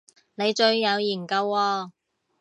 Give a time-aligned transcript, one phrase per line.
[0.33, 1.91] 你最有研究喎